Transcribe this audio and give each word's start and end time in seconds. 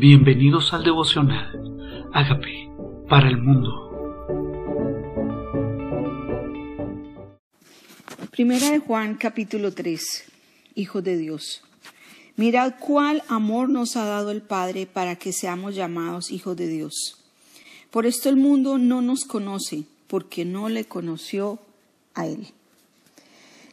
Bienvenidos 0.00 0.72
al 0.72 0.82
devocional. 0.82 2.08
Hágame 2.14 2.72
para 3.06 3.28
el 3.28 3.36
mundo. 3.36 3.68
Primera 8.30 8.70
de 8.70 8.78
Juan 8.78 9.16
capítulo 9.16 9.74
3. 9.74 10.24
Hijo 10.74 11.02
de 11.02 11.18
Dios. 11.18 11.62
Mirad 12.36 12.76
cuál 12.80 13.22
amor 13.28 13.68
nos 13.68 13.94
ha 13.96 14.06
dado 14.06 14.30
el 14.30 14.40
Padre 14.40 14.86
para 14.86 15.16
que 15.16 15.34
seamos 15.34 15.74
llamados 15.74 16.30
hijos 16.30 16.56
de 16.56 16.68
Dios. 16.68 17.22
Por 17.90 18.06
esto 18.06 18.30
el 18.30 18.36
mundo 18.36 18.78
no 18.78 19.02
nos 19.02 19.26
conoce, 19.26 19.84
porque 20.06 20.46
no 20.46 20.70
le 20.70 20.86
conoció 20.86 21.58
a 22.14 22.26
Él. 22.26 22.46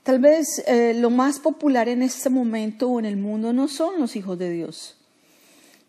Tal 0.03 0.19
vez 0.19 0.61
eh, 0.67 0.93
lo 0.93 1.09
más 1.09 1.39
popular 1.39 1.87
en 1.87 2.01
este 2.01 2.29
momento 2.29 2.89
o 2.89 2.99
en 2.99 3.05
el 3.05 3.15
mundo 3.15 3.53
no 3.53 3.69
son 3.69 4.01
los 4.01 4.17
hijos 4.17 4.37
de 4.37 4.51
Dios. 4.51 4.97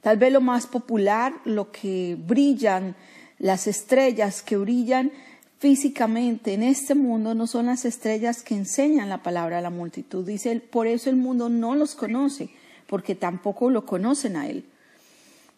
Tal 0.01 0.17
vez 0.17 0.33
lo 0.33 0.41
más 0.41 0.67
popular, 0.67 1.35
lo 1.45 1.71
que 1.73 2.17
brillan, 2.19 2.95
las 3.39 3.67
estrellas 3.67 4.43
que 4.43 4.57
brillan 4.57 5.13
físicamente 5.59 6.55
en 6.55 6.63
este 6.63 6.95
mundo 6.95 7.35
no 7.35 7.47
son 7.47 7.67
las 7.67 7.85
estrellas 7.85 8.43
que 8.43 8.55
enseñan 8.55 9.09
la 9.09 9.23
palabra 9.23 9.59
a 9.59 9.63
la 9.63 9.71
multitud. 9.71 10.25
Dice, 10.25 10.61
por 10.61 10.87
eso 10.87 11.11
el 11.11 11.17
mundo 11.17 11.49
no 11.49 11.75
los 11.75 11.95
conoce, 11.95 12.51
porque 12.87 13.15
tampoco 13.15 13.71
lo 13.71 13.85
conocen 13.85 14.37
a 14.37 14.49
Él. 14.49 14.65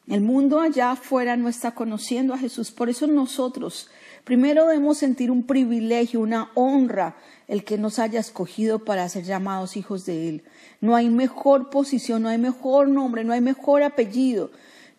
El 0.08 0.22
mundo 0.22 0.60
allá 0.60 0.92
afuera 0.92 1.36
no 1.36 1.48
está 1.48 1.72
conociendo 1.72 2.34
a 2.34 2.38
Jesús, 2.38 2.70
por 2.70 2.88
eso 2.88 3.06
nosotros 3.06 3.90
primero 4.24 4.66
debemos 4.66 4.98
sentir 4.98 5.30
un 5.30 5.44
privilegio, 5.44 6.20
una 6.20 6.50
honra, 6.54 7.16
el 7.48 7.64
que 7.64 7.78
nos 7.78 7.98
haya 7.98 8.20
escogido 8.20 8.84
para 8.84 9.08
ser 9.08 9.24
llamados 9.24 9.76
hijos 9.76 10.06
de 10.06 10.28
Él. 10.28 10.44
No 10.80 10.94
hay 10.94 11.10
mejor 11.10 11.68
posición, 11.70 12.22
no 12.22 12.28
hay 12.28 12.38
mejor 12.38 12.88
nombre, 12.88 13.24
no 13.24 13.32
hay 13.32 13.40
mejor 13.40 13.82
apellido 13.82 14.50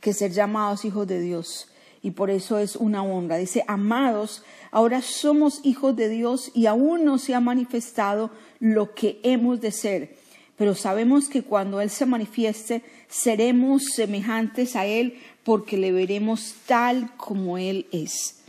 que 0.02 0.14
ser 0.14 0.32
llamados 0.32 0.84
hijos 0.84 1.08
de 1.08 1.22
Dios. 1.22 1.70
Y 2.02 2.12
por 2.12 2.30
eso 2.30 2.58
es 2.58 2.76
una 2.76 3.04
honra. 3.04 3.38
Dice, 3.38 3.64
amados, 3.68 4.44
ahora 4.72 5.02
somos 5.02 5.62
hijos 5.64 5.96
de 5.96 6.10
Dios 6.10 6.52
y 6.54 6.66
aún 6.66 7.06
no 7.06 7.18
se 7.20 7.36
ha 7.36 7.40
manifestado 7.40 8.32
lo 8.60 8.94
que 8.94 9.20
hemos 9.24 9.62
de 9.62 9.72
ser. 9.72 10.18
Pero 10.58 10.76
sabemos 10.76 11.30
que 11.30 11.44
cuando 11.44 11.80
Él 11.80 11.90
se 11.90 12.06
manifieste, 12.06 12.84
seremos 13.08 13.84
semejantes 13.96 14.76
a 14.76 14.86
Él 14.86 15.20
porque 15.44 15.78
le 15.78 15.92
veremos 15.92 16.56
tal 16.66 17.16
como 17.16 17.58
Él 17.58 17.88
es. 17.92 18.41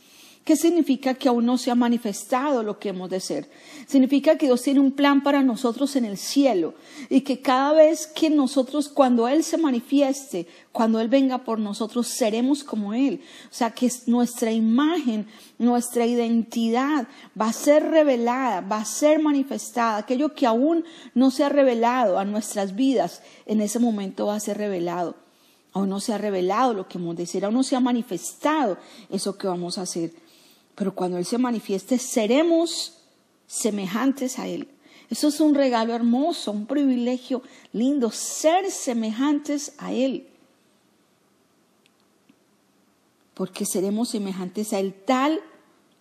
¿Qué 0.45 0.57
significa 0.57 1.15
que 1.15 1.29
aún 1.29 1.47
no 1.47 1.57
se 1.57 1.71
ha 1.71 1.77
manifestado 1.77 2.65
lo 2.65 2.81
que 2.81 2.89
hemos 2.89 3.09
de 3.09 3.21
ser? 3.21 3.49
Significa 3.87 4.37
que 4.37 4.47
Dios 4.47 4.63
tiene 4.63 4.81
un 4.81 4.91
plan 4.91 5.23
para 5.23 5.41
nosotros 5.41 5.95
en 5.95 6.05
el 6.05 6.17
cielo 6.17 6.75
y 7.09 7.21
que 7.21 7.41
cada 7.41 7.73
vez 7.75 8.09
que 8.09 8.29
nosotros, 8.29 8.89
cuando 8.89 9.29
Él 9.29 9.45
se 9.45 9.57
manifieste, 9.57 10.49
cuando 10.73 10.99
Él 10.99 11.07
venga 11.07 11.45
por 11.45 11.61
nosotros, 11.61 12.09
seremos 12.09 12.65
como 12.65 12.93
Él. 12.93 13.21
O 13.53 13.55
sea, 13.55 13.71
que 13.71 13.89
nuestra 14.07 14.51
imagen, 14.51 15.29
nuestra 15.59 16.07
identidad 16.07 17.07
va 17.41 17.47
a 17.47 17.53
ser 17.53 17.85
revelada, 17.91 18.63
va 18.63 18.79
a 18.79 18.85
ser 18.85 19.23
manifestada. 19.23 19.99
Aquello 19.99 20.35
que 20.35 20.47
aún 20.47 20.85
no 21.15 21.31
se 21.31 21.45
ha 21.45 21.51
revelado 21.51 22.19
a 22.19 22.25
nuestras 22.25 22.75
vidas, 22.75 23.23
en 23.47 23.61
ese 23.61 23.79
momento 23.79 24.27
va 24.27 24.35
a 24.35 24.41
ser 24.41 24.59
revelado. 24.59 25.15
Aún 25.73 25.89
no 25.89 26.01
se 26.01 26.13
ha 26.13 26.19
revelado 26.19 26.75
lo 26.75 26.89
que 26.89 26.99
hemos 26.99 27.17
de 27.17 27.27
ser, 27.27 27.45
aún 27.45 27.55
no 27.55 27.63
se 27.63 27.77
ha 27.77 27.81
manifestado 27.81 28.77
eso 29.09 29.39
que 29.39 29.47
vamos 29.47 29.79
a 29.79 29.83
hacer 29.83 30.22
pero 30.75 30.95
cuando 30.95 31.19
Él 31.19 31.25
se 31.25 31.39
manifieste 31.39 31.99
seremos 31.99 32.99
semejantes 33.47 34.39
a 34.39 34.47
Él. 34.47 34.69
Eso 35.11 35.29
es 35.29 35.41
un 35.41 35.55
regalo 35.55 35.95
hermoso, 35.95 36.53
un 36.53 36.67
privilegio 36.67 37.43
lindo, 37.73 38.11
ser 38.11 38.71
semejantes 38.71 39.75
a 39.77 39.93
Él. 39.93 40.27
Porque 43.35 43.67
seremos 43.67 44.09
semejantes 44.09 44.73
a 44.73 44.79
Él 44.79 44.95
tal, 44.95 45.41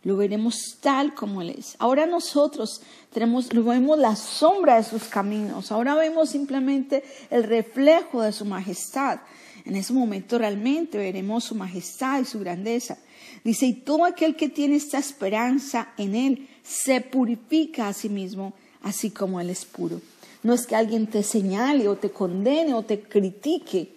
lo 0.04 0.18
veremos 0.18 0.78
tal 0.80 1.14
como 1.14 1.42
Él 1.42 1.52
es. 1.52 1.76
Ahora 1.80 2.06
nosotros 2.06 2.82
tenemos, 3.14 3.50
vemos 3.50 4.00
la 4.00 4.16
sombra 4.16 4.78
de 4.78 4.84
sus 4.84 5.04
caminos, 5.04 5.72
ahora 5.72 5.96
vemos 5.96 6.30
simplemente 6.30 7.04
el 7.30 7.44
reflejo 7.44 8.22
de 8.22 8.32
su 8.32 8.46
majestad. 8.46 9.20
En 9.64 9.76
ese 9.76 9.94
momento 9.94 10.40
realmente 10.40 10.98
veremos 10.98 11.44
su 11.44 11.56
majestad 11.56 12.22
y 12.22 12.26
su 12.26 12.40
grandeza. 12.40 12.98
Dice, 13.44 13.68
y 13.68 13.74
todo 13.74 14.06
aquel 14.06 14.36
que 14.36 14.50
tiene 14.50 14.76
esta 14.76 14.98
esperanza 14.98 15.90
en 15.98 16.16
Él 16.16 16.50
se 16.64 17.02
purifica 17.02 17.88
a 17.88 17.94
sí 17.94 18.10
mismo, 18.10 18.54
así 18.82 19.12
como 19.12 19.40
Él 19.40 19.50
es 19.50 19.66
puro. 19.66 20.02
No 20.44 20.54
es 20.54 20.66
que 20.66 20.76
alguien 20.76 21.06
te 21.06 21.22
señale 21.22 21.88
o 21.88 21.96
te 21.96 22.10
condene 22.10 22.74
o 22.74 22.82
te 22.82 23.02
critique, 23.02 23.94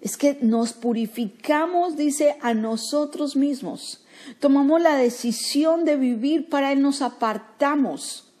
es 0.00 0.16
que 0.16 0.38
nos 0.40 0.72
purificamos, 0.72 1.96
dice, 1.96 2.36
a 2.40 2.54
nosotros 2.54 3.36
mismos. 3.36 4.01
Tomamos 4.38 4.80
la 4.80 4.96
decisión 4.96 5.84
de 5.84 5.96
vivir 5.96 6.48
para 6.48 6.72
Él, 6.72 6.82
nos 6.82 7.02
apartamos. 7.02 8.32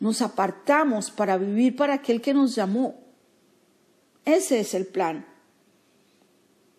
Nos 0.00 0.22
apartamos 0.22 1.10
para 1.10 1.38
vivir 1.38 1.76
para 1.76 1.94
aquel 1.94 2.20
que 2.20 2.34
nos 2.34 2.54
llamó. 2.54 2.96
Ese 4.24 4.60
es 4.60 4.74
el 4.74 4.86
plan. 4.86 5.26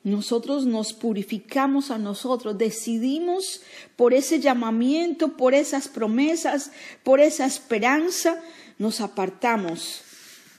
Nosotros 0.03 0.67
nos 0.67 0.94
purificamos 0.94 1.89
a 1.89 1.97
nosotros, 1.97 2.59
decidimos 2.59 3.61
por 3.95 4.13
ese 4.13 4.39
llamamiento, 4.39 5.35
por 5.35 5.56
esas 5.56 5.88
promesas, 5.88 6.72
por 7.01 7.19
esa 7.19 7.47
esperanza, 7.47 8.39
nos 8.77 9.01
apartamos, 9.01 10.03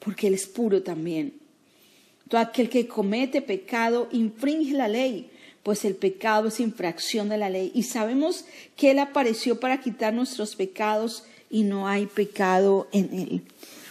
porque 0.05 0.27
Él 0.27 0.35
es 0.35 0.47
puro 0.47 0.83
también. 0.83 1.39
Todo 2.29 2.41
aquel 2.41 2.69
que 2.69 2.89
comete 2.89 3.41
pecado 3.41 4.09
infringe 4.11 4.73
la 4.73 4.89
ley, 4.89 5.31
pues 5.67 5.85
el 5.85 5.97
pecado 5.97 6.47
es 6.47 6.61
infracción 6.61 7.29
de 7.29 7.39
la 7.39 7.51
ley. 7.51 7.73
Y 7.75 7.83
sabemos 7.83 8.45
que 8.77 8.93
Él 8.93 9.01
apareció 9.01 9.59
para 9.59 9.81
quitar 9.81 10.15
nuestros 10.15 10.55
pecados 10.55 11.25
y 11.51 11.65
no 11.65 11.89
hay 11.89 12.07
pecado 12.07 12.87
en 12.93 13.13
Él. 13.13 13.43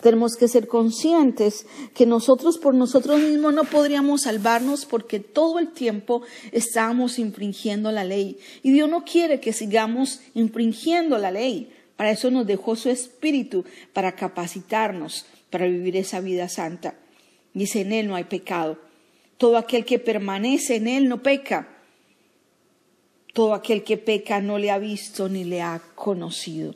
Tenemos 0.02 0.38
que 0.38 0.48
ser 0.48 0.70
conscientes 0.70 1.66
que 1.94 2.06
nosotros 2.06 2.60
por 2.60 2.74
nosotros 2.76 3.20
mismos 3.20 3.54
no 3.54 3.66
podríamos 3.66 4.22
salvarnos 4.22 4.86
porque 4.86 5.20
todo 5.20 5.60
el 5.60 5.74
tiempo 5.74 6.22
estábamos 6.54 7.20
infringiendo 7.20 7.92
la 7.92 8.06
ley. 8.06 8.40
Y 8.64 8.72
Dios 8.72 8.90
no 8.90 9.04
quiere 9.04 9.42
que 9.42 9.52
sigamos 9.52 10.22
infringiendo 10.34 11.18
la 11.18 11.32
ley. 11.32 11.74
Para 11.98 12.12
eso 12.12 12.32
nos 12.32 12.48
dejó 12.48 12.78
su 12.78 12.90
espíritu, 12.90 13.66
para 13.92 14.16
capacitarnos, 14.16 15.26
para 15.50 15.66
vivir 15.66 15.98
esa 15.98 16.22
vida 16.22 16.48
santa. 16.48 16.96
Dice, 17.54 17.82
en 17.82 17.92
Él 17.92 18.08
no 18.08 18.16
hay 18.16 18.24
pecado. 18.24 18.85
Todo 19.38 19.58
aquel 19.58 19.86
que 19.86 20.00
permanece 20.00 20.76
en 20.76 20.88
Él 20.88 21.10
no 21.10 21.22
peca. 21.22 21.68
Todo 23.34 23.54
aquel 23.54 23.84
que 23.84 23.98
peca 23.98 24.42
no 24.42 24.58
le 24.58 24.72
ha 24.72 24.78
visto 24.78 25.28
ni 25.28 25.44
le 25.44 25.62
ha 25.62 25.82
conocido 25.96 26.76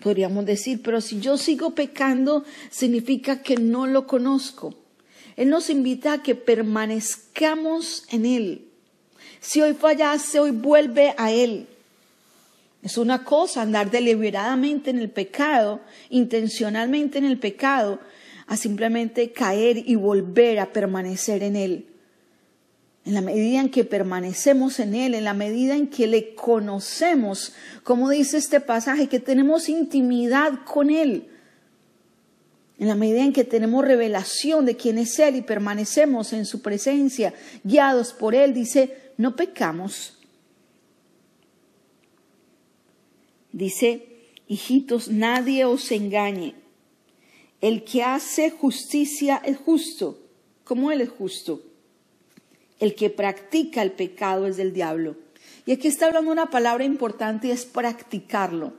podríamos 0.00 0.46
decir, 0.46 0.80
pero 0.82 1.00
si 1.00 1.20
yo 1.20 1.36
sigo 1.36 1.74
pecando, 1.74 2.44
significa 2.70 3.42
que 3.42 3.56
no 3.56 3.86
lo 3.86 4.06
conozco. 4.06 4.74
Él 5.36 5.50
nos 5.50 5.70
invita 5.70 6.14
a 6.14 6.22
que 6.22 6.34
permanezcamos 6.34 8.04
en 8.10 8.26
Él. 8.26 8.64
Si 9.40 9.60
hoy 9.60 9.74
fallase, 9.74 10.40
hoy 10.40 10.50
vuelve 10.50 11.14
a 11.16 11.30
Él. 11.30 11.66
Es 12.82 12.96
una 12.96 13.24
cosa 13.24 13.62
andar 13.62 13.90
deliberadamente 13.90 14.90
en 14.90 14.98
el 14.98 15.10
pecado, 15.10 15.80
intencionalmente 16.10 17.18
en 17.18 17.24
el 17.24 17.38
pecado, 17.38 18.00
a 18.48 18.56
simplemente 18.56 19.30
caer 19.30 19.76
y 19.76 19.94
volver 19.94 20.58
a 20.58 20.72
permanecer 20.72 21.44
en 21.44 21.54
Él 21.54 21.86
en 23.08 23.14
la 23.14 23.22
medida 23.22 23.60
en 23.60 23.70
que 23.70 23.84
permanecemos 23.84 24.78
en 24.80 24.94
Él, 24.94 25.14
en 25.14 25.24
la 25.24 25.32
medida 25.32 25.74
en 25.74 25.88
que 25.88 26.06
le 26.06 26.34
conocemos, 26.34 27.54
como 27.82 28.10
dice 28.10 28.36
este 28.36 28.60
pasaje, 28.60 29.08
que 29.08 29.18
tenemos 29.18 29.70
intimidad 29.70 30.62
con 30.66 30.90
Él, 30.90 31.26
en 32.78 32.86
la 32.86 32.94
medida 32.94 33.24
en 33.24 33.32
que 33.32 33.44
tenemos 33.44 33.82
revelación 33.82 34.66
de 34.66 34.76
quién 34.76 34.98
es 34.98 35.18
Él 35.18 35.36
y 35.36 35.40
permanecemos 35.40 36.34
en 36.34 36.44
su 36.44 36.60
presencia, 36.60 37.32
guiados 37.64 38.12
por 38.12 38.34
Él, 38.34 38.52
dice, 38.52 38.94
no 39.16 39.36
pecamos. 39.36 40.18
Dice, 43.52 44.06
hijitos, 44.48 45.08
nadie 45.08 45.64
os 45.64 45.90
engañe. 45.92 46.56
El 47.60 47.84
que 47.84 48.02
hace 48.02 48.50
justicia 48.50 49.42
es 49.44 49.58
justo, 49.58 50.18
como 50.64 50.90
Él 50.90 51.00
es 51.00 51.10
justo 51.10 51.62
el 52.80 52.94
que 52.94 53.10
practica 53.10 53.82
el 53.82 53.92
pecado 53.92 54.46
es 54.46 54.56
del 54.56 54.72
diablo. 54.72 55.16
Y 55.66 55.72
aquí 55.72 55.88
está 55.88 56.06
hablando 56.06 56.30
una 56.30 56.50
palabra 56.50 56.84
importante 56.84 57.48
y 57.48 57.50
es 57.50 57.64
practicarlo. 57.66 58.72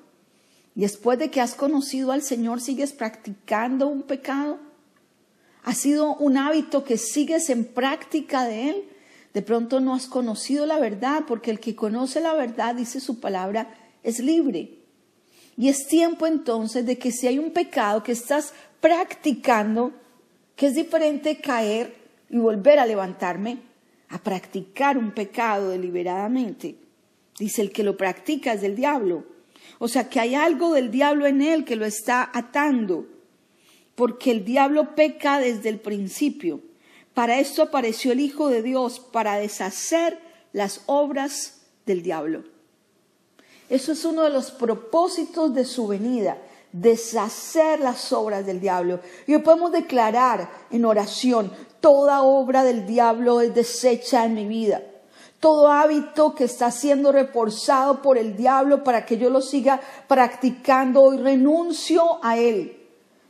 Después 0.76 1.20
de 1.20 1.30
que 1.30 1.42
has 1.42 1.56
conocido 1.56 2.12
al 2.12 2.22
Señor, 2.22 2.62
¿sigues 2.62 2.94
practicando 2.94 3.88
un 3.88 4.04
pecado? 4.04 4.60
¿Ha 5.64 5.74
sido 5.76 6.16
un 6.16 6.38
hábito 6.38 6.84
que 6.84 6.98
sigues 6.98 7.50
en 7.50 7.66
práctica 7.66 8.46
de 8.46 8.70
él? 8.70 8.84
De 9.34 9.42
pronto 9.42 9.80
no 9.82 9.94
has 9.94 10.08
conocido 10.08 10.66
la 10.66 10.80
verdad, 10.80 11.26
porque 11.28 11.52
el 11.52 11.60
que 11.60 11.76
conoce 11.76 12.22
la 12.22 12.34
verdad, 12.34 12.76
dice 12.76 13.00
su 13.00 13.20
palabra, 13.20 13.76
es 14.04 14.20
libre. 14.20 14.78
Y 15.58 15.68
es 15.68 15.88
tiempo 15.88 16.26
entonces 16.26 16.86
de 16.86 16.98
que 16.98 17.12
si 17.12 17.28
hay 17.28 17.38
un 17.38 17.52
pecado 17.52 18.02
que 18.02 18.14
estás 18.14 18.54
practicando, 18.82 19.94
que 20.56 20.68
es 20.68 20.76
diferente 20.76 21.40
caer 21.40 21.96
y 22.30 22.38
volver 22.38 22.80
a 22.80 22.86
levantarme 22.86 23.70
a 24.10 24.18
practicar 24.18 24.98
un 24.98 25.12
pecado 25.12 25.70
deliberadamente. 25.70 26.76
Dice 27.38 27.62
el 27.62 27.72
que 27.72 27.84
lo 27.84 27.96
practica 27.96 28.54
es 28.54 28.62
del 28.62 28.76
diablo. 28.76 29.26
O 29.78 29.88
sea 29.88 30.10
que 30.10 30.20
hay 30.20 30.36
algo 30.36 30.74
del 30.74 30.92
diablo 30.92 31.26
en 31.26 31.42
él 31.42 31.64
que 31.64 31.76
lo 31.76 31.86
está 31.86 32.30
atando, 32.34 33.06
porque 33.96 34.32
el 34.32 34.44
diablo 34.44 34.96
peca 34.96 35.40
desde 35.40 35.70
el 35.70 35.80
principio. 35.80 36.62
Para 37.14 37.40
esto 37.40 37.62
apareció 37.62 38.12
el 38.12 38.20
Hijo 38.20 38.50
de 38.50 38.62
Dios, 38.62 39.00
para 39.00 39.36
deshacer 39.36 40.20
las 40.54 40.84
obras 40.88 41.62
del 41.86 42.02
diablo. 42.02 42.44
Eso 43.70 43.92
es 43.92 44.04
uno 44.04 44.24
de 44.24 44.32
los 44.32 44.52
propósitos 44.52 45.54
de 45.54 45.66
su 45.66 45.88
venida, 45.88 46.38
deshacer 46.72 47.80
las 47.80 48.14
obras 48.14 48.46
del 48.46 48.60
diablo. 48.60 49.00
Y 49.28 49.36
hoy 49.36 49.42
podemos 49.42 49.72
declarar 49.72 50.50
en 50.72 50.86
oración, 50.86 51.52
toda 51.80 52.22
obra 52.24 52.64
del 52.64 52.86
diablo 52.86 53.42
es 53.42 53.54
deshecha 53.54 54.26
en 54.26 54.36
mi 54.36 54.46
vida. 54.46 54.84
Todo 55.40 55.72
hábito 55.72 56.36
que 56.36 56.44
está 56.44 56.70
siendo 56.70 57.12
reforzado 57.12 58.02
por 58.02 58.18
el 58.18 58.36
diablo 58.36 58.84
para 58.84 59.06
que 59.06 59.18
yo 59.18 59.30
lo 59.30 59.42
siga 59.42 59.80
practicando, 60.08 61.02
hoy 61.02 61.18
renuncio 61.18 62.20
a 62.22 62.38
él. 62.38 62.76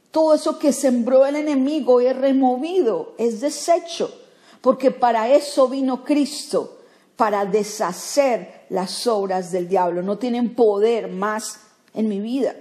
Todo 0.09 0.33
eso 0.33 0.57
que 0.57 0.73
sembró 0.73 1.25
el 1.27 1.35
enemigo 1.35 2.01
es 2.01 2.17
removido, 2.17 3.13
es 3.19 3.41
deshecho, 3.41 4.11
porque 4.59 4.89
para 4.89 5.29
eso 5.29 5.67
vino 5.67 6.03
Cristo, 6.03 6.79
para 7.15 7.45
deshacer 7.45 8.65
las 8.69 9.05
obras 9.05 9.51
del 9.51 9.67
diablo. 9.67 10.01
No 10.01 10.17
tienen 10.17 10.55
poder 10.55 11.09
más 11.09 11.59
en 11.93 12.07
mi 12.09 12.19
vida. 12.19 12.55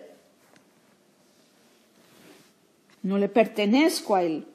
No 3.09 3.17
le 3.17 3.31
pertenezco 3.31 4.17
a 4.17 4.23
él. 4.23 4.47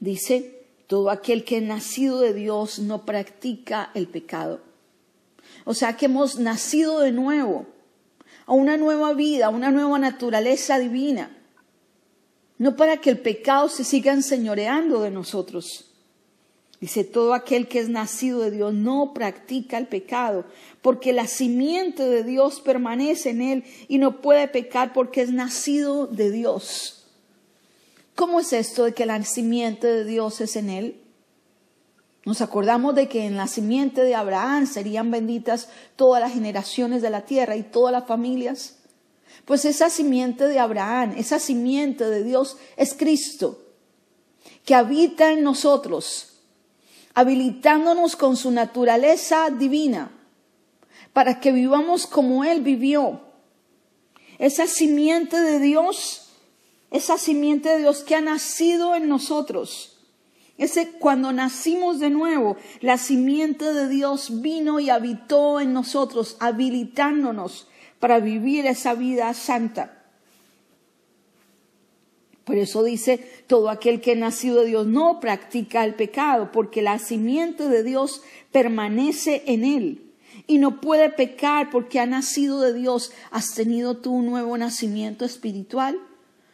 Dice, 0.00 0.66
todo 0.88 1.10
aquel 1.10 1.44
que 1.44 1.60
nacido 1.60 2.18
de 2.18 2.34
Dios 2.34 2.80
no 2.80 3.04
practica 3.04 3.92
el 3.94 4.08
pecado. 4.08 4.62
O 5.64 5.74
sea 5.74 5.96
que 5.96 6.06
hemos 6.06 6.40
nacido 6.40 6.98
de 6.98 7.12
nuevo, 7.12 7.66
a 8.46 8.52
una 8.52 8.76
nueva 8.76 9.12
vida, 9.12 9.46
a 9.46 9.50
una 9.50 9.70
nueva 9.70 9.96
naturaleza 10.00 10.80
divina. 10.80 11.30
No 12.58 12.74
para 12.74 12.96
que 12.96 13.10
el 13.10 13.20
pecado 13.20 13.68
se 13.68 13.84
siga 13.84 14.12
enseñoreando 14.12 15.02
de 15.02 15.12
nosotros. 15.12 15.92
Dice, 16.80 17.04
todo 17.04 17.32
aquel 17.32 17.68
que 17.68 17.78
es 17.78 17.88
nacido 17.88 18.40
de 18.40 18.50
Dios 18.50 18.74
no 18.74 19.14
practica 19.14 19.78
el 19.78 19.86
pecado, 19.86 20.44
porque 20.82 21.14
la 21.14 21.26
simiente 21.26 22.04
de 22.04 22.22
Dios 22.22 22.60
permanece 22.60 23.30
en 23.30 23.40
él 23.40 23.64
y 23.88 23.98
no 23.98 24.20
puede 24.20 24.46
pecar 24.46 24.92
porque 24.92 25.22
es 25.22 25.30
nacido 25.30 26.06
de 26.06 26.30
Dios. 26.30 27.06
¿Cómo 28.14 28.40
es 28.40 28.52
esto 28.52 28.84
de 28.84 28.92
que 28.92 29.06
la 29.06 29.22
simiente 29.24 29.86
de 29.86 30.04
Dios 30.04 30.40
es 30.40 30.56
en 30.56 30.70
él? 30.70 31.02
Nos 32.26 32.40
acordamos 32.40 32.94
de 32.94 33.08
que 33.08 33.24
en 33.24 33.36
la 33.36 33.46
simiente 33.46 34.02
de 34.02 34.14
Abraham 34.14 34.66
serían 34.66 35.10
benditas 35.10 35.68
todas 35.96 36.20
las 36.20 36.32
generaciones 36.32 37.00
de 37.00 37.10
la 37.10 37.22
tierra 37.22 37.56
y 37.56 37.62
todas 37.62 37.92
las 37.92 38.06
familias. 38.06 38.78
Pues 39.44 39.64
esa 39.64 39.90
simiente 39.90 40.46
de 40.48 40.58
Abraham, 40.58 41.14
esa 41.16 41.38
simiente 41.38 42.04
de 42.04 42.24
Dios 42.24 42.56
es 42.76 42.94
Cristo, 42.94 43.62
que 44.64 44.74
habita 44.74 45.30
en 45.30 45.44
nosotros, 45.44 46.35
habilitándonos 47.16 48.14
con 48.14 48.36
su 48.36 48.52
naturaleza 48.52 49.50
divina, 49.50 50.12
para 51.12 51.40
que 51.40 51.50
vivamos 51.50 52.06
como 52.06 52.44
Él 52.44 52.60
vivió. 52.60 53.22
Esa 54.38 54.68
simiente 54.68 55.40
de 55.40 55.58
Dios 55.58 56.26
esa 56.90 57.18
simiente 57.18 57.68
de 57.70 57.78
Dios 57.78 58.02
que 58.04 58.14
ha 58.14 58.20
nacido 58.20 58.94
en 58.94 59.08
nosotros. 59.08 59.98
Ese 60.56 60.92
cuando 60.92 61.32
nacimos 61.32 61.98
de 61.98 62.10
nuevo, 62.10 62.56
la 62.80 62.96
simiente 62.96 63.72
de 63.72 63.88
Dios 63.88 64.40
vino 64.40 64.80
y 64.80 64.88
habitó 64.88 65.60
en 65.60 65.72
nosotros, 65.72 66.36
habilitándonos 66.40 67.68
para 67.98 68.20
vivir 68.20 68.66
esa 68.66 68.94
vida 68.94 69.32
santa. 69.34 69.95
Por 72.46 72.58
eso 72.58 72.84
dice, 72.84 73.18
todo 73.48 73.70
aquel 73.70 74.00
que 74.00 74.12
ha 74.12 74.14
nacido 74.14 74.60
de 74.60 74.68
Dios 74.68 74.86
no 74.86 75.18
practica 75.18 75.84
el 75.84 75.96
pecado, 75.96 76.52
porque 76.52 76.80
la 76.80 77.00
simiente 77.00 77.68
de 77.68 77.82
Dios 77.82 78.22
permanece 78.52 79.42
en 79.46 79.64
él 79.64 80.12
y 80.46 80.58
no 80.58 80.80
puede 80.80 81.10
pecar 81.10 81.70
porque 81.70 81.98
ha 81.98 82.06
nacido 82.06 82.60
de 82.60 82.72
Dios. 82.72 83.10
¿Has 83.32 83.54
tenido 83.54 83.96
tú 83.96 84.12
un 84.12 84.26
nuevo 84.26 84.56
nacimiento 84.56 85.24
espiritual? 85.24 85.98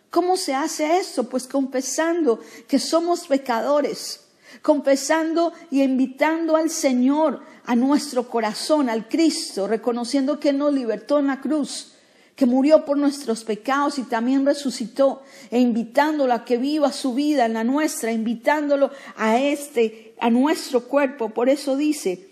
¿Cómo 0.09 0.39
se 0.39 0.55
hace 0.55 0.97
eso? 0.97 1.29
Pues 1.29 1.47
confesando 1.47 2.41
que 2.69 2.79
somos 2.79 3.27
pecadores, 3.27 4.25
confesando 4.62 5.53
y 5.71 5.83
invitando 5.83 6.56
al 6.56 6.71
Señor 6.71 7.43
a 7.67 7.77
nuestro 7.77 8.31
corazón, 8.31 8.88
al 8.88 9.11
Cristo, 9.11 9.69
reconociendo 9.69 10.41
que 10.41 10.55
nos 10.55 10.73
libertó 10.73 11.19
en 11.19 11.27
la 11.27 11.43
cruz, 11.43 11.92
que 12.37 12.46
murió 12.46 12.84
por 12.84 12.96
nuestros 12.96 13.44
pecados 13.44 13.99
y 13.99 14.02
también 14.05 14.46
resucitó, 14.46 15.23
e 15.50 15.61
invitándolo 15.61 16.32
a 16.32 16.44
que 16.44 16.56
viva 16.56 16.93
su 16.93 17.14
vida 17.14 17.44
en 17.44 17.55
la 17.55 17.64
nuestra, 17.64 18.12
invitándolo 18.12 18.90
a 19.17 19.38
este, 19.38 20.14
a 20.19 20.31
nuestro 20.31 20.88
cuerpo. 20.88 21.31
Por 21.31 21.49
eso 21.49 21.76
dice, 21.76 22.29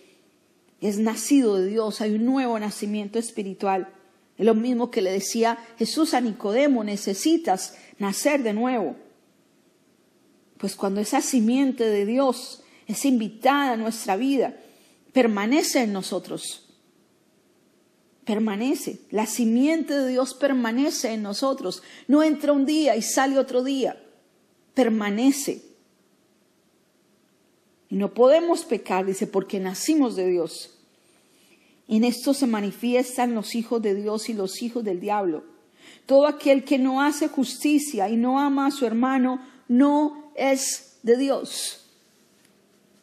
es 0.80 0.98
nacido 0.98 1.56
de 1.56 1.66
Dios, 1.66 2.00
hay 2.00 2.14
un 2.14 2.24
nuevo 2.24 2.58
nacimiento 2.58 3.18
espiritual. 3.18 3.88
Es 4.38 4.46
lo 4.46 4.54
mismo 4.54 4.90
que 4.90 5.02
le 5.02 5.12
decía 5.12 5.58
Jesús 5.78 6.14
a 6.14 6.20
Nicodemo, 6.22 6.82
necesitas 6.82 7.76
nacer 7.98 8.42
de 8.42 8.54
nuevo. 8.54 8.96
Pues 10.56 10.76
cuando 10.76 11.02
esa 11.02 11.20
simiente 11.20 11.84
de 11.84 12.06
Dios 12.06 12.62
es 12.86 13.04
invitada 13.04 13.72
a 13.72 13.76
nuestra 13.76 14.16
vida, 14.16 14.56
permanece 15.12 15.82
en 15.82 15.92
nosotros. 15.92 16.69
Permanece. 18.30 19.00
La 19.10 19.26
simiente 19.26 19.92
de 19.92 20.06
Dios 20.06 20.34
permanece 20.34 21.12
en 21.12 21.20
nosotros. 21.20 21.82
No 22.06 22.22
entra 22.22 22.52
un 22.52 22.64
día 22.64 22.94
y 22.94 23.02
sale 23.02 23.36
otro 23.40 23.64
día. 23.64 24.00
Permanece. 24.72 25.64
Y 27.88 27.96
no 27.96 28.14
podemos 28.14 28.64
pecar, 28.64 29.04
dice, 29.04 29.26
porque 29.26 29.58
nacimos 29.58 30.14
de 30.14 30.28
Dios. 30.28 30.78
En 31.88 32.04
esto 32.04 32.32
se 32.32 32.46
manifiestan 32.46 33.34
los 33.34 33.56
hijos 33.56 33.82
de 33.82 33.96
Dios 33.96 34.28
y 34.28 34.34
los 34.34 34.62
hijos 34.62 34.84
del 34.84 35.00
diablo. 35.00 35.42
Todo 36.06 36.28
aquel 36.28 36.62
que 36.62 36.78
no 36.78 37.02
hace 37.02 37.26
justicia 37.26 38.08
y 38.08 38.16
no 38.16 38.38
ama 38.38 38.66
a 38.66 38.70
su 38.70 38.86
hermano 38.86 39.44
no 39.66 40.30
es 40.36 40.98
de 41.02 41.16
Dios. 41.16 41.84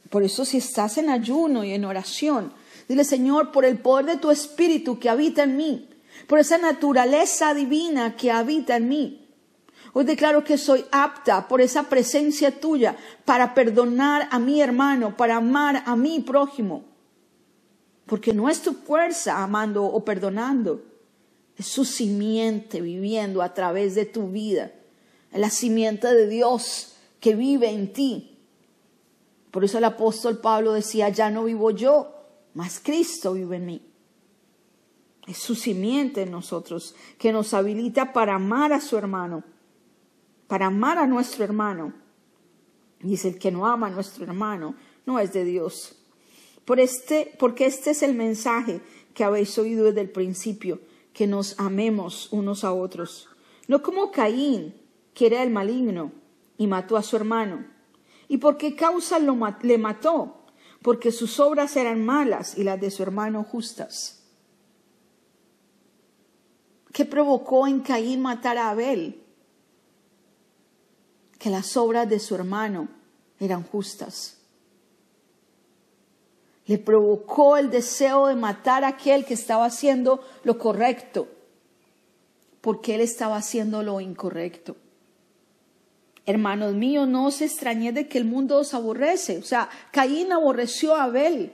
Por 0.10 0.24
eso 0.24 0.46
si 0.46 0.56
estás 0.56 0.98
en 0.98 1.10
ayuno 1.10 1.66
y 1.66 1.74
en 1.74 1.84
oración, 1.84 2.54
dile 2.88 3.04
Señor, 3.04 3.52
por 3.52 3.66
el 3.66 3.78
poder 3.80 4.06
de 4.06 4.18
tu 4.18 4.32
espíritu 4.32 5.00
que 5.00 5.10
habita 5.10 5.44
en 5.44 5.58
mí, 5.58 5.90
por 6.28 6.40
esa 6.40 6.58
naturaleza 6.58 7.54
divina 7.54 8.16
que 8.16 8.32
habita 8.32 8.78
en 8.78 8.90
mí. 8.90 9.28
Hoy 9.94 10.06
declaro 10.06 10.44
que 10.44 10.58
soy 10.58 10.86
apta 10.92 11.48
por 11.48 11.62
esa 11.62 11.84
presencia 11.84 12.60
tuya 12.60 12.96
para 13.26 13.54
perdonar 13.54 14.28
a 14.32 14.40
mi 14.40 14.62
hermano, 14.62 15.18
para 15.18 15.38
amar 15.38 15.84
a 15.86 15.96
mi 15.96 16.20
prójimo 16.20 16.84
porque 18.08 18.34
no 18.34 18.50
es 18.50 18.62
tu 18.62 18.74
fuerza 18.74 19.44
amando 19.44 19.86
o 19.86 20.04
perdonando, 20.04 20.82
es 21.58 21.68
su 21.68 21.86
simiente 21.86 22.82
viviendo 22.82 23.42
a 23.42 23.54
través 23.54 23.96
de 23.96 24.06
tu 24.06 24.30
vida, 24.30 24.72
es 25.32 25.40
la 25.40 25.50
simiente 25.50 26.08
de 26.08 26.28
Dios 26.28 26.96
que 27.20 27.36
vive 27.36 27.70
en 27.70 27.92
ti. 27.92 28.40
Por 29.52 29.66
eso 29.66 29.78
el 29.78 29.84
apóstol 29.84 30.40
Pablo 30.40 30.74
decía, 30.74 31.10
ya 31.10 31.30
no 31.30 31.44
vivo 31.44 31.72
yo, 31.72 32.17
mas 32.58 32.80
Cristo 32.80 33.34
vive 33.34 33.58
en 33.58 33.66
mí. 33.68 33.82
Es 35.28 35.38
su 35.38 35.54
simiente 35.54 36.24
en 36.24 36.32
nosotros 36.32 36.96
que 37.20 37.32
nos 37.32 37.54
habilita 37.54 38.14
para 38.14 38.34
amar 38.34 38.74
a 38.74 38.82
su 38.82 38.98
hermano, 38.98 39.44
para 40.48 40.66
amar 40.66 40.98
a 40.98 41.06
nuestro 41.06 41.44
hermano. 41.44 41.94
Y 43.04 43.14
es 43.14 43.26
el 43.26 43.38
que 43.38 43.52
no 43.52 43.68
ama 43.68 43.86
a 43.86 43.92
nuestro 43.92 44.24
hermano, 44.24 44.74
no 45.06 45.20
es 45.20 45.34
de 45.34 45.46
Dios. 45.46 46.04
Por 46.66 46.80
este, 46.80 47.32
porque 47.38 47.68
este 47.68 47.92
es 47.92 48.02
el 48.02 48.16
mensaje 48.16 48.82
que 49.14 49.24
habéis 49.24 49.56
oído 49.60 49.86
desde 49.86 50.02
el 50.02 50.10
principio, 50.10 50.82
que 51.14 51.28
nos 51.28 51.60
amemos 51.60 52.28
unos 52.32 52.64
a 52.64 52.74
otros. 52.74 53.30
No 53.68 53.84
como 53.84 54.10
Caín, 54.10 54.74
que 55.14 55.28
era 55.28 55.44
el 55.44 55.52
maligno, 55.52 56.12
y 56.58 56.66
mató 56.66 56.98
a 56.98 57.04
su 57.04 57.18
hermano. 57.18 57.68
¿Y 58.28 58.38
por 58.38 58.58
qué 58.58 58.76
causa 58.76 59.20
lo, 59.20 59.38
le 59.62 59.78
mató? 59.78 60.37
Porque 60.88 61.12
sus 61.12 61.42
obras 61.42 61.76
eran 61.76 62.06
malas 62.06 62.58
y 62.58 62.64
las 62.64 62.80
de 62.80 62.92
su 62.92 63.04
hermano 63.04 63.44
justas. 63.44 64.24
¿Qué 66.94 67.04
provocó 67.04 67.68
en 67.68 67.82
Caín 67.82 68.22
matar 68.22 68.58
a 68.58 68.70
Abel? 68.70 69.22
Que 71.38 71.50
las 71.50 71.76
obras 71.76 72.08
de 72.08 72.22
su 72.22 72.36
hermano 72.36 72.88
eran 73.38 73.64
justas 73.64 74.38
le 76.68 76.78
provocó 76.78 77.58
el 77.58 77.70
deseo 77.70 78.28
de 78.28 78.36
matar 78.36 78.86
a 78.86 78.90
aquel 78.90 79.26
que 79.26 79.34
estaba 79.34 79.66
haciendo 79.66 80.22
lo 80.44 80.58
correcto, 80.58 81.28
porque 82.62 82.96
él 82.96 83.02
estaba 83.02 83.36
haciendo 83.36 83.84
lo 83.84 84.00
incorrecto. 84.00 84.78
Hermanos 86.28 86.74
míos, 86.76 87.08
no 87.08 87.26
os 87.26 87.42
extrañéis 87.42 87.96
de 87.96 88.08
que 88.10 88.18
el 88.18 88.26
mundo 88.26 88.58
os 88.58 88.74
aborrece. 88.74 89.38
O 89.38 89.44
sea, 89.44 89.70
Caín 89.92 90.34
aborreció 90.34 90.94
a 90.94 91.04
Abel 91.04 91.54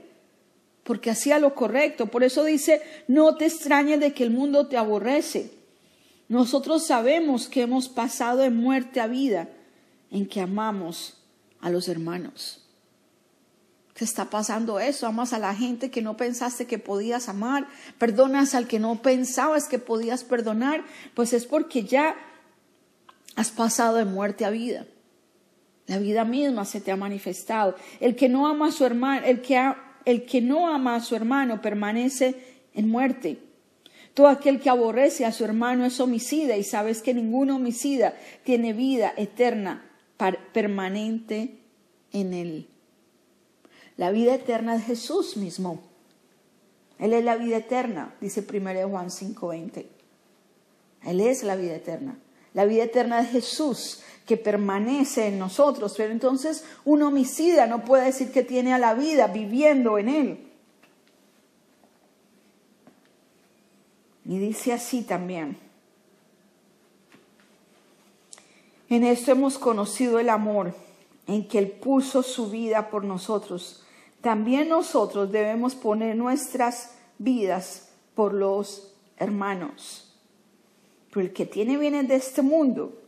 porque 0.83 1.11
hacía 1.11 1.37
lo 1.37 1.53
correcto. 1.53 2.07
Por 2.07 2.23
eso 2.23 2.43
dice, 2.43 2.81
no 3.07 3.35
te 3.35 3.45
extrañes 3.45 3.99
de 3.99 4.15
que 4.15 4.23
el 4.23 4.31
mundo 4.31 4.65
te 4.65 4.75
aborrece. 4.75 5.51
Nosotros 6.27 6.87
sabemos 6.87 7.47
que 7.47 7.61
hemos 7.61 7.87
pasado 7.87 8.39
de 8.39 8.49
muerte 8.49 8.99
a 8.99 9.05
vida 9.05 9.47
en 10.09 10.25
que 10.25 10.41
amamos 10.41 11.19
a 11.61 11.69
los 11.69 11.87
hermanos. 11.87 12.65
¿Qué 13.93 14.05
está 14.05 14.31
pasando 14.31 14.79
eso? 14.79 15.05
Amas 15.05 15.33
a 15.33 15.39
la 15.39 15.53
gente 15.53 15.91
que 15.91 16.01
no 16.01 16.17
pensaste 16.17 16.65
que 16.65 16.79
podías 16.79 17.29
amar, 17.29 17.67
perdonas 17.99 18.55
al 18.55 18.67
que 18.67 18.79
no 18.79 19.03
pensabas 19.03 19.67
que 19.67 19.77
podías 19.77 20.23
perdonar, 20.23 20.83
pues 21.13 21.31
es 21.31 21.45
porque 21.45 21.83
ya 21.83 22.15
has 23.35 23.51
pasado 23.51 23.97
de 23.97 24.05
muerte 24.05 24.45
a 24.45 24.49
vida. 24.49 24.85
La 25.87 25.97
vida 25.97 26.23
misma 26.23 26.65
se 26.65 26.81
te 26.81 26.91
ha 26.91 26.95
manifestado. 26.95 27.75
El 27.99 28.15
que 28.15 28.29
no 28.29 28.47
ama 28.47 28.67
a 28.67 28.71
su 28.71 28.85
hermano, 28.85 29.25
el 29.25 29.41
que, 29.41 29.73
el 30.05 30.25
que 30.25 30.41
no 30.41 30.67
ama 30.67 30.95
a 30.95 31.01
su 31.01 31.15
hermano 31.15 31.61
permanece 31.61 32.35
en 32.73 32.89
muerte. 32.89 33.39
Todo 34.13 34.27
aquel 34.27 34.59
que 34.59 34.69
aborrece 34.69 35.25
a 35.25 35.31
su 35.31 35.43
hermano 35.43 35.85
es 35.85 35.99
homicida 35.99 36.55
y 36.55 36.63
sabes 36.63 37.01
que 37.01 37.13
ningún 37.13 37.49
homicida 37.49 38.13
tiene 38.43 38.73
vida 38.73 39.13
eterna 39.17 39.89
permanente 40.53 41.57
en 42.11 42.33
él. 42.33 42.67
La 43.97 44.11
vida 44.11 44.35
eterna 44.35 44.75
es 44.75 44.85
Jesús 44.85 45.35
mismo. 45.35 45.81
Él 46.99 47.13
es 47.13 47.23
la 47.23 47.35
vida 47.35 47.57
eterna, 47.57 48.15
dice 48.21 48.41
1 48.41 48.87
Juan 48.87 49.09
5:20. 49.09 49.87
Él 51.05 51.19
es 51.19 51.43
la 51.43 51.55
vida 51.55 51.75
eterna. 51.75 52.17
La 52.53 52.65
vida 52.65 52.83
eterna 52.83 53.21
es 53.21 53.31
Jesús 53.31 54.01
que 54.25 54.37
permanece 54.37 55.27
en 55.27 55.39
nosotros. 55.39 55.93
Pero 55.97 56.11
entonces 56.11 56.63
un 56.85 57.01
homicida 57.01 57.67
no 57.67 57.83
puede 57.83 58.05
decir 58.05 58.31
que 58.31 58.43
tiene 58.43 58.73
a 58.73 58.79
la 58.79 58.93
vida 58.93 59.27
viviendo 59.27 59.97
en 59.97 60.09
él. 60.09 60.49
Y 64.25 64.37
dice 64.37 64.73
así 64.73 65.01
también. 65.01 65.57
En 68.89 69.03
esto 69.03 69.31
hemos 69.31 69.57
conocido 69.57 70.19
el 70.19 70.29
amor, 70.29 70.75
en 71.25 71.47
que 71.47 71.57
Él 71.57 71.71
puso 71.71 72.21
su 72.21 72.49
vida 72.49 72.89
por 72.89 73.03
nosotros. 73.03 73.83
También 74.21 74.69
nosotros 74.69 75.31
debemos 75.31 75.73
poner 75.73 76.15
nuestras 76.15 76.91
vidas 77.17 77.89
por 78.13 78.33
los 78.33 78.93
hermanos. 79.17 80.12
Pero 81.13 81.27
el 81.27 81.33
que 81.33 81.45
tiene 81.45 81.77
bienes 81.77 82.07
de 82.07 82.15
este 82.15 82.41
mundo 82.41 82.99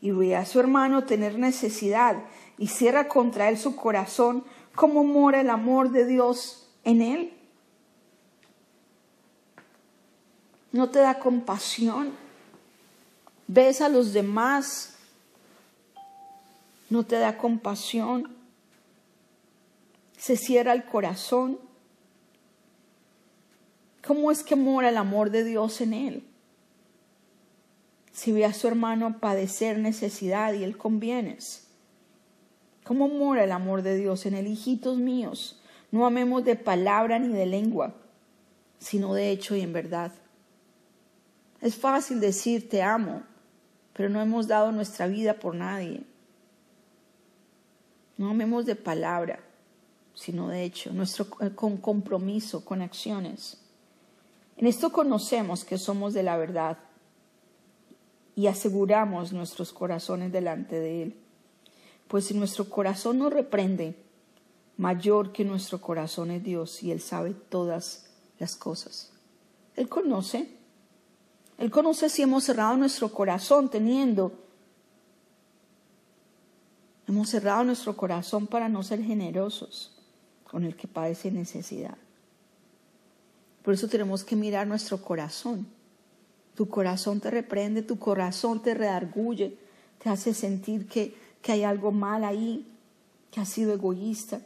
y 0.00 0.12
ve 0.12 0.36
a 0.36 0.46
su 0.46 0.60
hermano 0.60 1.04
tener 1.04 1.38
necesidad 1.38 2.22
y 2.56 2.68
cierra 2.68 3.08
contra 3.08 3.48
él 3.48 3.58
su 3.58 3.74
corazón, 3.74 4.44
¿cómo 4.76 5.02
mora 5.02 5.40
el 5.40 5.50
amor 5.50 5.90
de 5.90 6.06
Dios 6.06 6.70
en 6.84 7.02
él? 7.02 7.32
¿No 10.70 10.90
te 10.90 11.00
da 11.00 11.18
compasión? 11.18 12.12
¿Ves 13.48 13.80
a 13.80 13.88
los 13.88 14.12
demás 14.12 14.98
no 16.90 17.04
te 17.04 17.16
da 17.16 17.36
compasión, 17.36 18.34
se 20.16 20.36
cierra 20.36 20.72
el 20.72 20.84
corazón. 20.84 21.58
¿Cómo 24.06 24.30
es 24.30 24.42
que 24.42 24.56
mora 24.56 24.88
el 24.88 24.96
amor 24.96 25.30
de 25.30 25.44
Dios 25.44 25.80
en 25.80 25.92
él? 25.92 26.27
Si 28.18 28.32
ve 28.32 28.44
a 28.44 28.52
su 28.52 28.66
hermano 28.66 29.20
padecer 29.20 29.78
necesidad 29.78 30.52
y 30.52 30.64
él 30.64 30.76
convienes. 30.76 31.68
¿Cómo 32.82 33.06
mora 33.06 33.44
el 33.44 33.52
amor 33.52 33.82
de 33.82 33.96
Dios 33.96 34.26
en 34.26 34.34
él? 34.34 34.48
Hijitos 34.48 34.98
míos, 34.98 35.62
no 35.92 36.04
amemos 36.04 36.44
de 36.44 36.56
palabra 36.56 37.20
ni 37.20 37.28
de 37.28 37.46
lengua, 37.46 37.94
sino 38.80 39.14
de 39.14 39.30
hecho 39.30 39.54
y 39.54 39.60
en 39.60 39.72
verdad. 39.72 40.10
Es 41.60 41.76
fácil 41.76 42.18
decir 42.18 42.68
te 42.68 42.82
amo, 42.82 43.22
pero 43.92 44.08
no 44.08 44.20
hemos 44.20 44.48
dado 44.48 44.72
nuestra 44.72 45.06
vida 45.06 45.34
por 45.34 45.54
nadie. 45.54 46.02
No 48.16 48.30
amemos 48.30 48.66
de 48.66 48.74
palabra, 48.74 49.38
sino 50.14 50.48
de 50.48 50.64
hecho, 50.64 50.92
nuestro 50.92 51.28
eh, 51.40 51.50
con 51.54 51.76
compromiso, 51.76 52.64
con 52.64 52.82
acciones. 52.82 53.62
En 54.56 54.66
esto 54.66 54.90
conocemos 54.90 55.64
que 55.64 55.78
somos 55.78 56.14
de 56.14 56.24
la 56.24 56.36
verdad 56.36 56.78
y 58.38 58.46
aseguramos 58.46 59.32
nuestros 59.32 59.72
corazones 59.72 60.30
delante 60.30 60.78
de 60.78 61.02
Él. 61.02 61.16
Pues 62.06 62.26
si 62.26 62.34
nuestro 62.34 62.70
corazón 62.70 63.18
nos 63.18 63.32
reprende, 63.32 63.96
mayor 64.76 65.32
que 65.32 65.44
nuestro 65.44 65.80
corazón 65.80 66.30
es 66.30 66.44
Dios 66.44 66.84
y 66.84 66.92
Él 66.92 67.00
sabe 67.00 67.34
todas 67.34 68.08
las 68.38 68.54
cosas. 68.54 69.12
Él 69.74 69.88
conoce. 69.88 70.56
Él 71.58 71.72
conoce 71.72 72.08
si 72.08 72.22
hemos 72.22 72.44
cerrado 72.44 72.76
nuestro 72.76 73.12
corazón 73.12 73.70
teniendo 73.70 74.32
Hemos 77.08 77.30
cerrado 77.30 77.64
nuestro 77.64 77.96
corazón 77.96 78.46
para 78.46 78.68
no 78.68 78.84
ser 78.84 79.02
generosos 79.02 79.98
con 80.44 80.62
el 80.64 80.76
que 80.76 80.86
padece 80.86 81.32
necesidad. 81.32 81.96
Por 83.64 83.74
eso 83.74 83.88
tenemos 83.88 84.22
que 84.22 84.36
mirar 84.36 84.66
nuestro 84.68 85.02
corazón. 85.02 85.66
Tu 86.58 86.68
corazón 86.68 87.20
te 87.20 87.30
reprende, 87.30 87.82
tu 87.82 88.00
corazón 88.00 88.60
te 88.60 88.74
redarguye, 88.74 89.56
te 90.02 90.10
hace 90.10 90.34
sentir 90.34 90.88
que, 90.88 91.14
que 91.40 91.52
hay 91.52 91.62
algo 91.62 91.92
mal 91.92 92.24
ahí, 92.24 92.66
que 93.30 93.38
has 93.40 93.48
sido 93.48 93.72
egoísta. 93.72 94.40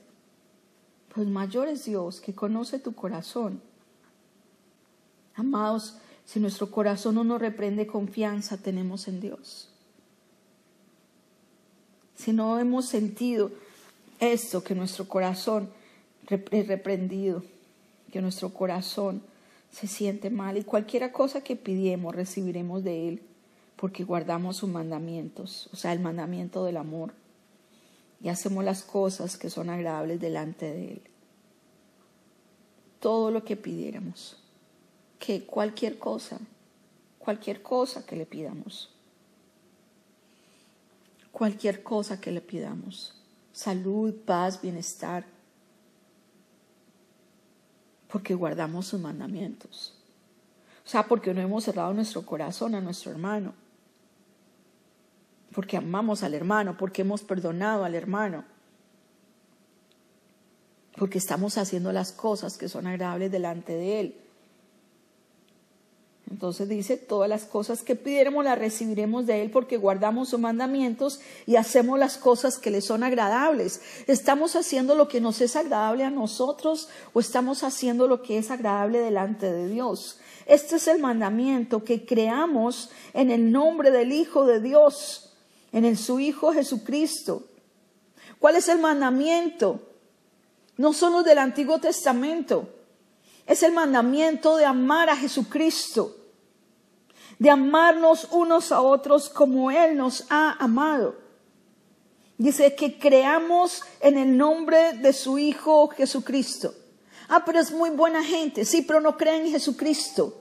Pues 1.14 1.26
mayor 1.26 1.68
es 1.68 1.86
Dios 1.86 2.20
que 2.20 2.34
conoce 2.34 2.78
tu 2.78 2.94
corazón. 2.94 3.62
Amados, 5.34 5.96
si 6.26 6.38
nuestro 6.38 6.70
corazón 6.70 7.14
no 7.14 7.24
nos 7.24 7.40
reprende 7.40 7.86
confianza, 7.86 8.58
tenemos 8.58 9.08
en 9.08 9.22
Dios 9.22 9.72
si 12.22 12.32
no 12.32 12.60
hemos 12.60 12.86
sentido 12.86 13.50
esto, 14.20 14.62
que 14.62 14.76
nuestro 14.76 15.08
corazón 15.08 15.68
es 16.28 16.68
reprendido, 16.68 17.42
que 18.12 18.22
nuestro 18.22 18.50
corazón 18.50 19.22
se 19.72 19.88
siente 19.88 20.30
mal 20.30 20.56
y 20.56 20.62
cualquier 20.62 21.10
cosa 21.10 21.42
que 21.42 21.56
pidiemos 21.56 22.14
recibiremos 22.14 22.84
de 22.84 23.08
Él 23.08 23.22
porque 23.74 24.04
guardamos 24.04 24.58
sus 24.58 24.70
mandamientos, 24.70 25.68
o 25.72 25.76
sea, 25.76 25.92
el 25.92 25.98
mandamiento 25.98 26.64
del 26.64 26.76
amor 26.76 27.12
y 28.22 28.28
hacemos 28.28 28.64
las 28.64 28.84
cosas 28.84 29.36
que 29.36 29.50
son 29.50 29.68
agradables 29.68 30.20
delante 30.20 30.66
de 30.72 30.92
Él. 30.92 31.02
Todo 33.00 33.32
lo 33.32 33.42
que 33.42 33.56
pidiéramos, 33.56 34.36
que 35.18 35.44
cualquier 35.44 35.98
cosa, 35.98 36.38
cualquier 37.18 37.60
cosa 37.60 38.06
que 38.06 38.14
le 38.14 38.26
pidamos 38.26 38.92
cualquier 41.32 41.82
cosa 41.82 42.20
que 42.20 42.30
le 42.30 42.40
pidamos. 42.40 43.14
Salud, 43.52 44.14
paz, 44.24 44.60
bienestar. 44.62 45.24
Porque 48.12 48.34
guardamos 48.34 48.88
sus 48.88 49.00
mandamientos. 49.00 49.94
O 50.84 50.88
sea, 50.88 51.04
porque 51.04 51.32
no 51.32 51.40
hemos 51.40 51.64
cerrado 51.64 51.94
nuestro 51.94 52.26
corazón 52.26 52.74
a 52.74 52.80
nuestro 52.82 53.10
hermano. 53.10 53.54
Porque 55.54 55.78
amamos 55.78 56.22
al 56.22 56.34
hermano, 56.34 56.76
porque 56.76 57.02
hemos 57.02 57.22
perdonado 57.22 57.84
al 57.84 57.94
hermano. 57.94 58.44
Porque 60.96 61.16
estamos 61.16 61.56
haciendo 61.56 61.90
las 61.90 62.12
cosas 62.12 62.58
que 62.58 62.68
son 62.68 62.86
agradables 62.86 63.32
delante 63.32 63.72
de 63.74 64.00
él. 64.00 64.21
Entonces 66.32 66.66
dice, 66.66 66.96
todas 66.96 67.28
las 67.28 67.44
cosas 67.44 67.82
que 67.82 67.94
pidiéramos 67.94 68.42
las 68.42 68.58
recibiremos 68.58 69.26
de 69.26 69.42
Él 69.42 69.50
porque 69.50 69.76
guardamos 69.76 70.30
sus 70.30 70.40
mandamientos 70.40 71.20
y 71.44 71.56
hacemos 71.56 71.98
las 71.98 72.16
cosas 72.16 72.58
que 72.58 72.70
le 72.70 72.80
son 72.80 73.04
agradables. 73.04 73.82
¿Estamos 74.06 74.56
haciendo 74.56 74.94
lo 74.94 75.08
que 75.08 75.20
nos 75.20 75.42
es 75.42 75.56
agradable 75.56 76.04
a 76.04 76.10
nosotros 76.10 76.88
o 77.12 77.20
estamos 77.20 77.62
haciendo 77.64 78.08
lo 78.08 78.22
que 78.22 78.38
es 78.38 78.50
agradable 78.50 79.00
delante 79.00 79.52
de 79.52 79.68
Dios? 79.68 80.20
Este 80.46 80.76
es 80.76 80.88
el 80.88 81.02
mandamiento 81.02 81.84
que 81.84 82.06
creamos 82.06 82.88
en 83.12 83.30
el 83.30 83.52
nombre 83.52 83.90
del 83.90 84.10
Hijo 84.10 84.46
de 84.46 84.60
Dios, 84.60 85.34
en 85.70 85.84
el 85.84 85.98
su 85.98 86.18
Hijo 86.18 86.54
Jesucristo. 86.54 87.42
¿Cuál 88.38 88.56
es 88.56 88.70
el 88.70 88.78
mandamiento? 88.78 89.82
No 90.78 90.94
son 90.94 91.12
los 91.12 91.26
del 91.26 91.36
Antiguo 91.36 91.78
Testamento. 91.78 92.70
Es 93.46 93.62
el 93.62 93.72
mandamiento 93.72 94.56
de 94.56 94.64
amar 94.64 95.10
a 95.10 95.16
Jesucristo 95.16 96.16
de 97.42 97.50
amarnos 97.50 98.28
unos 98.30 98.70
a 98.70 98.80
otros 98.82 99.28
como 99.28 99.72
Él 99.72 99.96
nos 99.96 100.26
ha 100.30 100.52
amado. 100.60 101.16
Dice 102.38 102.76
que 102.76 103.00
creamos 103.00 103.82
en 103.98 104.16
el 104.16 104.36
nombre 104.36 104.92
de 104.92 105.12
su 105.12 105.40
Hijo 105.40 105.88
Jesucristo. 105.88 106.72
Ah, 107.28 107.42
pero 107.44 107.58
es 107.58 107.72
muy 107.72 107.90
buena 107.90 108.22
gente. 108.22 108.64
Sí, 108.64 108.82
pero 108.82 109.00
no 109.00 109.16
creen 109.16 109.46
en 109.46 109.50
Jesucristo. 109.50 110.40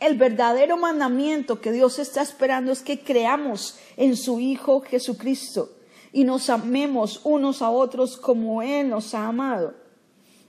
El 0.00 0.16
verdadero 0.16 0.78
mandamiento 0.78 1.60
que 1.60 1.70
Dios 1.70 1.98
está 1.98 2.22
esperando 2.22 2.72
es 2.72 2.80
que 2.80 3.04
creamos 3.04 3.76
en 3.98 4.16
su 4.16 4.40
Hijo 4.40 4.80
Jesucristo 4.80 5.70
y 6.14 6.24
nos 6.24 6.48
amemos 6.48 7.20
unos 7.24 7.60
a 7.60 7.68
otros 7.68 8.16
como 8.16 8.62
Él 8.62 8.88
nos 8.88 9.12
ha 9.12 9.26
amado. 9.26 9.74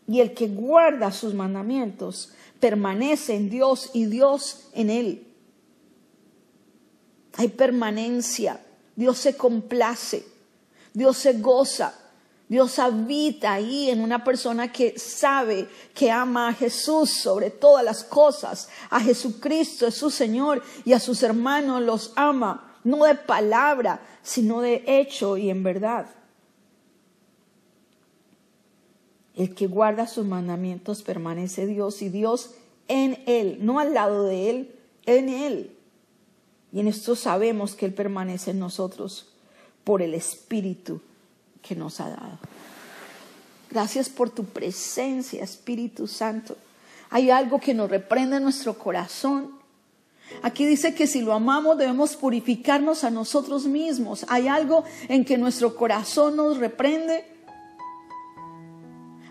Y 0.08 0.22
el 0.22 0.34
que 0.34 0.48
guarda 0.48 1.12
sus 1.12 1.34
mandamientos 1.34 2.32
permanece 2.63 3.36
en 3.36 3.50
Dios 3.50 3.89
y 3.91 4.05
Dios 4.05 4.70
en 4.72 4.89
Él. 4.89 5.27
Hay 7.36 7.50
permanencia, 7.50 8.65
Dios 8.96 9.17
se 9.17 9.36
complace, 9.36 10.25
Dios 10.93 11.17
se 11.17 11.34
goza, 11.34 11.93
Dios 12.48 12.79
habita 12.79 13.51
ahí 13.51 13.89
en 13.89 14.00
una 14.00 14.24
persona 14.24 14.72
que 14.72 14.98
sabe 14.98 15.67
que 15.93 16.10
ama 16.10 16.48
a 16.48 16.53
Jesús 16.53 17.10
sobre 17.10 17.50
todas 17.50 17.84
las 17.84 18.01
cosas, 18.05 18.70
a 18.89 19.01
Jesucristo 19.01 19.86
es 19.86 19.96
su 19.96 20.10
Señor 20.10 20.63
y 20.86 20.93
a 20.93 21.01
sus 21.01 21.22
hermanos 21.22 21.82
los 21.82 22.13
ama, 22.15 22.79
no 22.86 23.03
de 23.03 23.15
palabra, 23.15 24.00
sino 24.22 24.62
de 24.62 24.86
hecho 24.88 25.36
y 25.36 25.50
en 25.50 25.63
verdad. 25.63 26.05
El 29.35 29.55
que 29.55 29.67
guarda 29.67 30.07
sus 30.07 30.25
mandamientos 30.25 31.01
permanece 31.01 31.65
Dios 31.65 32.01
y 32.01 32.09
Dios 32.09 32.51
en 32.87 33.23
él, 33.25 33.57
no 33.61 33.79
al 33.79 33.93
lado 33.93 34.25
de 34.25 34.49
él, 34.49 34.75
en 35.05 35.29
él. 35.29 35.71
Y 36.73 36.79
en 36.79 36.87
esto 36.87 37.15
sabemos 37.15 37.75
que 37.75 37.85
Él 37.85 37.93
permanece 37.93 38.51
en 38.51 38.59
nosotros 38.59 39.27
por 39.83 40.01
el 40.01 40.15
Espíritu 40.15 41.01
que 41.61 41.75
nos 41.75 41.99
ha 41.99 42.09
dado. 42.09 42.39
Gracias 43.69 44.09
por 44.09 44.31
tu 44.31 44.45
presencia, 44.45 45.43
Espíritu 45.43 46.07
Santo. 46.07 46.57
Hay 47.11 47.29
algo 47.29 47.59
que 47.59 47.75
nos 47.75 47.91
reprende 47.91 48.37
en 48.37 48.43
nuestro 48.43 48.77
corazón. 48.77 49.51
Aquí 50.41 50.65
dice 50.65 50.95
que 50.95 51.05
si 51.05 51.21
lo 51.21 51.33
amamos 51.33 51.77
debemos 51.77 52.15
purificarnos 52.15 53.03
a 53.03 53.11
nosotros 53.11 53.65
mismos. 53.65 54.25
Hay 54.27 54.47
algo 54.47 54.83
en 55.09 55.25
que 55.25 55.37
nuestro 55.37 55.75
corazón 55.75 56.35
nos 56.35 56.57
reprende. 56.57 57.32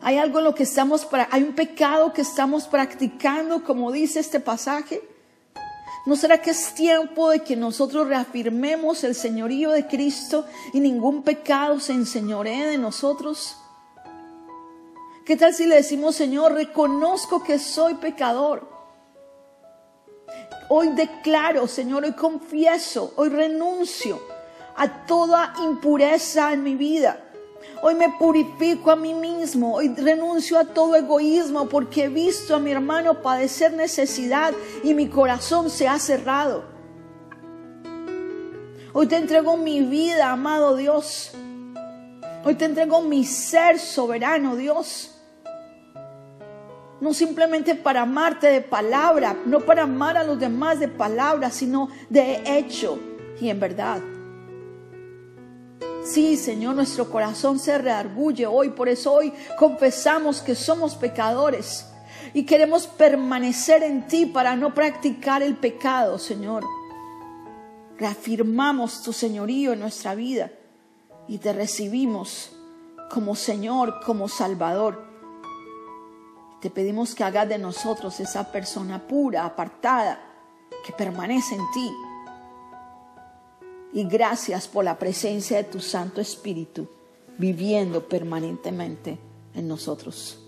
Hay 0.02 0.18
algo 0.18 0.38
en 0.38 0.44
lo 0.44 0.54
que 0.54 0.64
estamos 0.64 1.06
hay 1.30 1.42
un 1.44 1.54
pecado 1.54 2.12
que 2.12 2.22
estamos 2.22 2.66
practicando, 2.66 3.62
como 3.62 3.92
dice 3.92 4.18
este 4.18 4.40
pasaje. 4.40 5.00
¿No 6.04 6.16
será 6.16 6.42
que 6.42 6.50
es 6.50 6.74
tiempo 6.74 7.30
de 7.30 7.44
que 7.44 7.54
nosotros 7.54 8.08
reafirmemos 8.08 9.04
el 9.04 9.14
señorío 9.14 9.70
de 9.70 9.86
Cristo 9.86 10.44
y 10.72 10.80
ningún 10.80 11.22
pecado 11.22 11.78
se 11.78 11.92
enseñoree 11.92 12.66
de 12.66 12.78
nosotros? 12.78 13.56
¿Qué 15.24 15.36
tal 15.36 15.54
si 15.54 15.66
le 15.66 15.76
decimos, 15.76 16.16
Señor, 16.16 16.54
reconozco 16.54 17.44
que 17.44 17.60
soy 17.60 17.94
pecador? 17.94 18.68
Hoy 20.68 20.88
declaro, 20.88 21.68
Señor, 21.68 22.02
hoy 22.02 22.12
confieso, 22.14 23.12
hoy 23.14 23.28
renuncio 23.28 24.20
a 24.74 25.06
toda 25.06 25.54
impureza 25.62 26.52
en 26.52 26.64
mi 26.64 26.74
vida. 26.74 27.22
Hoy 27.84 27.96
me 27.96 28.10
purifico 28.10 28.92
a 28.92 28.96
mí 28.96 29.12
mismo, 29.12 29.74
hoy 29.74 29.88
renuncio 29.88 30.56
a 30.56 30.64
todo 30.64 30.94
egoísmo 30.94 31.68
porque 31.68 32.04
he 32.04 32.08
visto 32.08 32.54
a 32.54 32.60
mi 32.60 32.70
hermano 32.70 33.20
padecer 33.22 33.72
necesidad 33.72 34.54
y 34.84 34.94
mi 34.94 35.08
corazón 35.08 35.68
se 35.68 35.88
ha 35.88 35.98
cerrado. 35.98 36.62
Hoy 38.92 39.08
te 39.08 39.16
entrego 39.16 39.56
mi 39.56 39.80
vida, 39.80 40.30
amado 40.30 40.76
Dios. 40.76 41.32
Hoy 42.44 42.54
te 42.54 42.66
entrego 42.66 43.02
mi 43.02 43.24
ser 43.24 43.80
soberano, 43.80 44.54
Dios. 44.54 45.18
No 47.00 47.12
simplemente 47.12 47.74
para 47.74 48.02
amarte 48.02 48.46
de 48.46 48.60
palabra, 48.60 49.36
no 49.44 49.58
para 49.58 49.82
amar 49.82 50.16
a 50.16 50.22
los 50.22 50.38
demás 50.38 50.78
de 50.78 50.86
palabra, 50.86 51.50
sino 51.50 51.88
de 52.08 52.44
hecho 52.46 52.96
y 53.40 53.50
en 53.50 53.58
verdad. 53.58 54.00
Sí, 56.04 56.36
Señor, 56.36 56.74
nuestro 56.74 57.08
corazón 57.08 57.60
se 57.60 57.78
reargulle 57.78 58.46
hoy, 58.46 58.70
por 58.70 58.88
eso 58.88 59.12
hoy 59.12 59.32
confesamos 59.56 60.42
que 60.42 60.56
somos 60.56 60.96
pecadores 60.96 61.86
y 62.34 62.44
queremos 62.44 62.88
permanecer 62.88 63.84
en 63.84 64.08
ti 64.08 64.26
para 64.26 64.56
no 64.56 64.74
practicar 64.74 65.42
el 65.42 65.56
pecado, 65.56 66.18
Señor. 66.18 66.64
Reafirmamos 67.98 69.02
tu 69.02 69.12
señorío 69.12 69.74
en 69.74 69.80
nuestra 69.80 70.16
vida 70.16 70.50
y 71.28 71.38
te 71.38 71.52
recibimos 71.52 72.50
como 73.08 73.36
Señor, 73.36 74.00
como 74.04 74.28
Salvador. 74.28 75.04
Te 76.60 76.68
pedimos 76.68 77.14
que 77.14 77.22
hagas 77.22 77.48
de 77.48 77.58
nosotros 77.58 78.18
esa 78.18 78.50
persona 78.50 79.06
pura, 79.06 79.44
apartada, 79.44 80.20
que 80.84 80.92
permanece 80.92 81.54
en 81.54 81.70
ti 81.72 81.92
y 83.92 84.04
gracias 84.04 84.68
por 84.68 84.84
la 84.84 84.98
presencia 84.98 85.58
de 85.58 85.64
tu 85.64 85.80
Santo 85.80 86.20
Espíritu 86.20 86.88
viviendo 87.38 88.08
permanentemente 88.08 89.18
en 89.54 89.68
nosotros. 89.68 90.38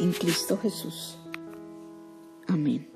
En 0.00 0.12
Cristo 0.12 0.58
Jesús. 0.60 1.16
Amén. 2.46 2.95